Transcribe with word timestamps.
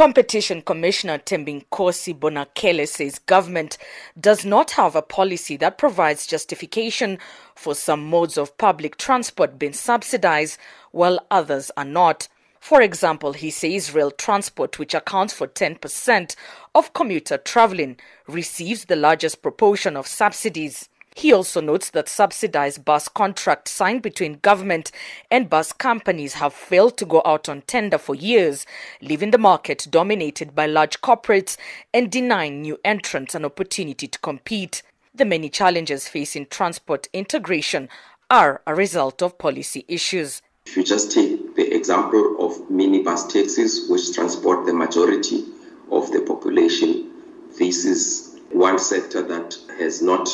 Competition 0.00 0.62
Commissioner 0.62 1.18
Thembinkosi 1.18 2.18
Bonakele 2.18 2.88
says 2.88 3.18
government 3.18 3.76
does 4.18 4.46
not 4.46 4.70
have 4.70 4.96
a 4.96 5.02
policy 5.02 5.58
that 5.58 5.76
provides 5.76 6.26
justification 6.26 7.18
for 7.54 7.74
some 7.74 8.08
modes 8.08 8.38
of 8.38 8.56
public 8.56 8.96
transport 8.96 9.58
being 9.58 9.74
subsidized 9.74 10.58
while 10.92 11.18
others 11.30 11.70
are 11.76 11.84
not. 11.84 12.28
For 12.60 12.80
example, 12.80 13.34
he 13.34 13.50
says 13.50 13.92
rail 13.92 14.10
transport, 14.10 14.78
which 14.78 14.94
accounts 14.94 15.34
for 15.34 15.46
10% 15.46 16.34
of 16.74 16.94
commuter 16.94 17.36
traveling, 17.36 17.98
receives 18.26 18.86
the 18.86 18.96
largest 18.96 19.42
proportion 19.42 19.98
of 19.98 20.06
subsidies. 20.06 20.88
He 21.16 21.32
also 21.32 21.60
notes 21.60 21.90
that 21.90 22.08
subsidized 22.08 22.84
bus 22.84 23.08
contracts 23.08 23.72
signed 23.72 24.02
between 24.02 24.38
government 24.42 24.92
and 25.30 25.50
bus 25.50 25.72
companies 25.72 26.34
have 26.34 26.54
failed 26.54 26.96
to 26.98 27.04
go 27.04 27.20
out 27.26 27.48
on 27.48 27.62
tender 27.62 27.98
for 27.98 28.14
years, 28.14 28.64
leaving 29.02 29.32
the 29.32 29.38
market 29.38 29.88
dominated 29.90 30.54
by 30.54 30.66
large 30.66 31.00
corporates 31.00 31.56
and 31.92 32.12
denying 32.12 32.62
new 32.62 32.78
entrants 32.84 33.34
an 33.34 33.44
opportunity 33.44 34.06
to 34.06 34.18
compete. 34.20 34.82
The 35.12 35.24
many 35.24 35.48
challenges 35.48 36.06
facing 36.06 36.46
transport 36.46 37.08
integration 37.12 37.88
are 38.30 38.62
a 38.66 38.74
result 38.74 39.20
of 39.20 39.36
policy 39.36 39.84
issues. 39.88 40.40
If 40.66 40.76
you 40.76 40.84
just 40.84 41.10
take 41.10 41.56
the 41.56 41.74
example 41.74 42.36
of 42.38 42.52
minibus 42.70 43.28
taxis, 43.28 43.90
which 43.90 44.14
transport 44.14 44.66
the 44.66 44.72
majority 44.72 45.44
of 45.90 46.12
the 46.12 46.20
population, 46.20 47.10
this 47.58 47.84
is 47.84 48.38
one 48.52 48.78
sector 48.78 49.22
that 49.22 49.56
has 49.78 50.00
not 50.00 50.28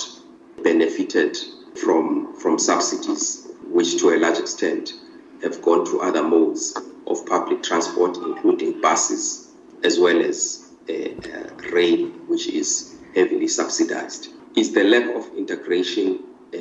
benefited 0.62 1.36
from, 1.80 2.34
from 2.38 2.58
subsidies, 2.58 3.48
which 3.68 3.98
to 3.98 4.10
a 4.10 4.18
large 4.18 4.38
extent 4.38 4.94
have 5.42 5.60
gone 5.62 5.84
to 5.86 6.00
other 6.00 6.22
modes 6.22 6.76
of 7.06 7.24
public 7.26 7.62
transport, 7.62 8.16
including 8.16 8.80
buses, 8.80 9.48
as 9.84 9.98
well 9.98 10.20
as 10.20 10.66
uh, 10.88 10.92
uh, 10.92 11.70
rail, 11.72 12.06
which 12.28 12.48
is 12.48 12.96
heavily 13.14 13.48
subsidized. 13.48 14.28
Is 14.56 14.72
the 14.72 14.84
lack 14.84 15.14
of 15.14 15.26
integration 15.36 16.20
uh, 16.54 16.58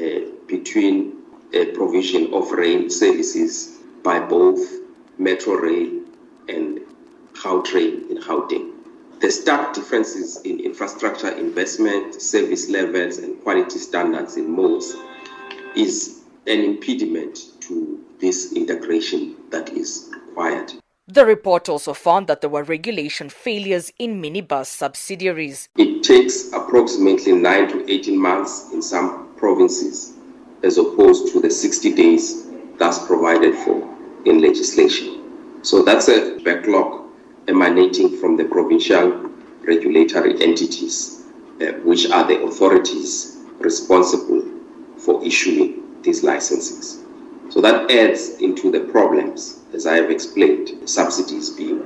between 0.47 1.23
a 1.53 1.65
provision 1.67 2.33
of 2.33 2.51
rail 2.51 2.89
services 2.89 3.79
by 4.03 4.19
both 4.19 4.59
Metro 5.17 5.53
Rail 5.53 6.01
and 6.49 6.81
Gautrain 7.33 8.09
in 8.09 8.17
Gauteng 8.17 8.74
the 9.25 9.31
stark 9.31 9.73
differences 9.73 10.39
in 10.41 10.59
infrastructure 10.59 11.29
investment, 11.29 12.21
service 12.21 12.69
levels, 12.69 13.17
and 13.17 13.41
quality 13.41 13.79
standards 13.79 14.37
in 14.37 14.55
modes 14.55 14.93
is 15.75 16.21
an 16.45 16.59
impediment 16.59 17.39
to 17.59 18.05
this 18.19 18.53
integration 18.53 19.35
that 19.49 19.69
is 19.69 20.11
required. 20.27 20.73
The 21.07 21.25
report 21.25 21.69
also 21.69 21.95
found 21.95 22.27
that 22.27 22.41
there 22.41 22.51
were 22.51 22.61
regulation 22.61 23.29
failures 23.29 23.91
in 23.97 24.21
minibus 24.21 24.67
subsidiaries. 24.67 25.69
It 25.75 26.03
takes 26.03 26.53
approximately 26.53 27.31
9 27.31 27.69
to 27.69 27.91
18 27.91 28.15
months 28.15 28.69
in 28.73 28.83
some 28.83 29.33
provinces, 29.37 30.13
as 30.61 30.77
opposed 30.77 31.33
to 31.33 31.39
the 31.39 31.49
60 31.49 31.95
days 31.95 32.45
that's 32.77 32.99
provided 32.99 33.55
for 33.55 33.91
in 34.25 34.39
legislation. 34.39 35.63
So 35.63 35.81
that's 35.81 36.09
a 36.09 36.37
backlog 36.43 37.04
emanating 37.47 38.17
from 38.17 38.35
the 38.37 38.45
provincial 38.45 39.29
regulatory 39.63 40.41
entities, 40.41 41.23
uh, 41.61 41.73
which 41.83 42.09
are 42.09 42.27
the 42.27 42.41
authorities 42.43 43.37
responsible 43.59 44.43
for 44.97 45.23
issuing 45.23 46.01
these 46.01 46.23
licenses. 46.23 47.03
So 47.49 47.61
that 47.61 47.89
adds 47.91 48.37
into 48.39 48.71
the 48.71 48.81
problems, 48.81 49.59
as 49.73 49.85
I 49.85 49.95
have 49.95 50.09
explained, 50.09 50.89
subsidies 50.89 51.51
being 51.51 51.79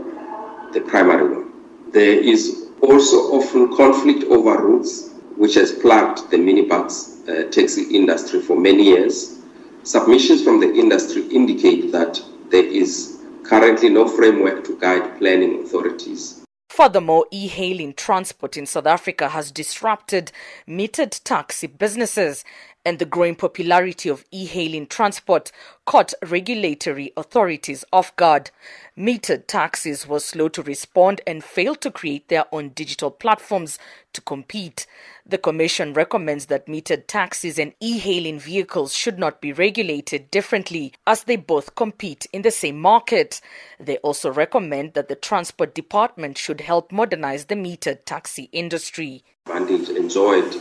the 0.74 0.82
primary 0.82 1.36
one. 1.36 1.52
There 1.92 2.20
is 2.20 2.70
also 2.82 3.18
often 3.34 3.76
conflict 3.76 4.24
over 4.26 4.58
routes, 4.58 5.12
which 5.36 5.56
has 5.56 5.72
plagued 5.72 6.30
the 6.32 6.38
minibus 6.38 7.28
uh, 7.28 7.50
taxi 7.50 7.84
industry 7.96 8.42
for 8.42 8.58
many 8.58 8.84
years. 8.84 9.40
Submissions 9.84 10.44
from 10.44 10.60
the 10.60 10.72
industry 10.74 11.24
indicate 11.28 11.92
that 11.92 12.22
there 12.50 12.66
is 12.66 13.19
currently 13.44 13.90
no 13.90 14.08
framework 14.08 14.64
to 14.66 14.78
guide 14.80 15.18
planning 15.18 15.64
authorities. 15.64 16.44
Furthermore, 16.70 17.26
e-hailing 17.32 17.94
transport 17.94 18.56
in 18.56 18.66
South 18.66 18.86
Africa 18.86 19.30
has 19.30 19.52
disrupted 19.52 20.32
metered 20.68 21.20
taxi 21.24 21.68
businesses 21.68 22.46
and 22.90 22.98
the 22.98 23.06
growing 23.06 23.36
popularity 23.36 24.10
of 24.10 24.26
e-hailing 24.32 24.88
transport 24.88 25.52
caught 25.86 26.12
regulatory 26.26 27.14
authorities 27.16 27.86
off 27.94 28.16
guard. 28.16 28.50
Metered 28.98 29.46
taxis 29.46 30.08
were 30.08 30.20
slow 30.20 30.50
to 30.50 30.64
respond 30.64 31.22
and 31.28 31.44
failed 31.44 31.82
to 31.82 31.92
create 31.92 32.30
their 32.30 32.46
own 32.52 32.70
digital 32.70 33.12
platforms 33.12 33.78
to 34.14 34.22
compete. 34.22 34.88
The 35.24 35.38
Commission 35.38 35.94
recommends 35.94 36.48
that 36.48 36.66
metered 36.66 37.06
taxis 37.06 37.60
and 37.60 37.74
e 37.80 38.00
hailing 38.00 38.40
vehicles 38.40 38.96
should 38.96 39.20
not 39.20 39.40
be 39.40 39.54
regulated 39.54 40.32
differently 40.32 40.94
as 41.06 41.26
they 41.26 41.36
both 41.36 41.76
compete 41.76 42.26
in 42.34 42.42
the 42.42 42.50
same 42.50 42.80
market. 42.80 43.40
They 43.80 43.98
also 43.98 44.32
recommend 44.32 44.96
that 44.96 45.10
the 45.10 45.16
Transport 45.16 45.76
Department 45.76 46.40
should 46.40 46.62
help 46.62 46.92
modernize 46.92 47.46
the 47.46 47.56
metered 47.56 48.06
taxi 48.06 48.50
industry. 48.52 49.24
Advantage 49.46 49.90
enjoyed 49.90 50.60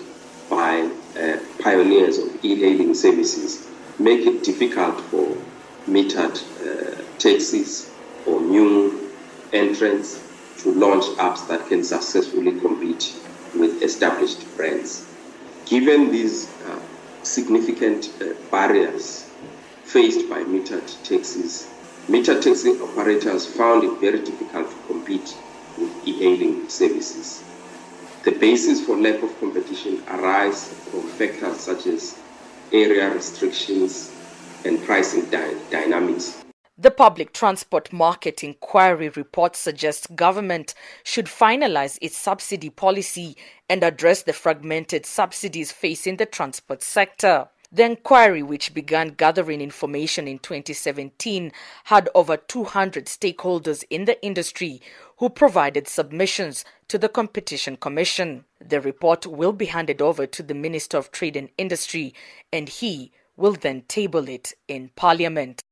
by 0.59 0.91
uh, 1.23 1.39
pioneers 1.63 2.19
of 2.19 2.45
e 2.45 2.57
hailing 2.63 2.93
services 2.93 3.51
make 4.07 4.23
it 4.31 4.43
difficult 4.43 5.01
for 5.11 5.27
metered 5.95 6.37
uh, 6.67 6.97
taxis 7.25 7.71
or 8.27 8.41
new 8.41 8.73
entrants 9.53 10.09
to 10.61 10.73
launch 10.85 11.05
apps 11.27 11.47
that 11.51 11.63
can 11.69 11.83
successfully 11.85 12.55
compete 12.61 13.05
with 13.61 13.83
established 13.89 14.41
brands. 14.57 15.07
Given 15.67 16.11
these 16.11 16.37
uh, 16.67 16.81
significant 17.23 18.11
uh, 18.21 18.35
barriers 18.51 19.31
faced 19.85 20.29
by 20.29 20.41
metered 20.55 20.89
taxis, 21.05 21.69
metered 22.09 22.43
taxi 22.43 22.73
operators 22.89 23.47
found 23.47 23.85
it 23.85 23.95
very 24.01 24.21
difficult 24.31 24.69
to 24.73 24.77
compete 24.89 25.37
with 25.79 25.93
e-hailing 26.09 26.69
services. 26.69 27.45
The 28.29 28.39
basis 28.39 28.85
for 28.85 28.95
lack 28.95 29.23
of 29.23 29.41
competition 29.41 30.03
arise 30.07 30.69
from 30.69 31.01
factors 31.01 31.61
such 31.61 31.87
as 31.87 32.19
area 32.71 33.09
restrictions 33.09 34.15
and 34.67 34.85
pricing 34.85 35.25
dy- 35.31 35.57
dynamics. 35.71 36.45
The 36.77 36.91
Public 36.91 37.33
Transport 37.33 37.91
Market 37.91 38.45
Inquiry 38.45 39.09
report 39.09 39.57
suggests 39.57 40.07
government 40.09 40.75
should 41.05 41.25
finalize 41.25 41.97
its 42.03 42.19
subsidy 42.19 42.69
policy 42.69 43.35
and 43.67 43.83
address 43.83 44.25
the 44.25 44.35
fragmented 44.35 45.07
subsidies 45.07 45.73
facing 45.73 46.19
the 46.19 46.27
transport 46.27 46.83
sector. 46.83 47.49
The 47.71 47.85
inquiry, 47.85 48.43
which 48.43 48.73
began 48.73 49.09
gathering 49.09 49.61
information 49.61 50.27
in 50.27 50.39
2017, 50.39 51.53
had 51.85 52.09
over 52.15 52.39
200 52.39 53.05
stakeholders 53.05 53.85
in 53.91 54.07
the 54.07 54.21
industry 54.25 54.81
who 55.19 55.29
provided 55.29 55.87
submissions 55.87 56.65
to 56.89 56.97
the 56.97 57.11
Competition 57.11 57.77
Commission. 57.77 58.47
The 58.59 58.81
report 58.81 59.27
will 59.27 59.53
be 59.53 59.67
handed 59.67 60.01
over 60.01 60.27
to 60.27 60.43
the 60.43 60.55
Minister 60.55 60.97
of 60.97 61.13
Trade 61.13 61.37
and 61.37 61.51
Industry, 61.59 62.15
and 62.51 62.71
he 62.71 63.13
will 63.37 63.53
then 63.53 63.83
table 63.83 64.29
it 64.31 64.55
in 64.67 64.91
Parliament. 64.97 65.63